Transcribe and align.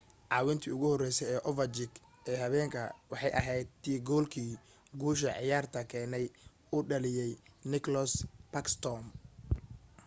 caawintii 0.31 0.71
ugu 0.75 0.87
horeysay 0.91 1.29
ee 1.33 1.43
overchkin 1.49 1.91
ee 2.29 2.37
habeenka 2.43 2.81
waxay 3.11 3.33
ahayd 3.39 3.67
tii 3.83 3.99
goolkii 4.07 4.51
guusha 4.99 5.29
ciyaarta 5.39 5.79
keenay 5.91 6.25
uu 6.75 6.83
dhaliyay 6.89 7.31
nicklas 7.71 8.11
backsrtom 8.51 9.01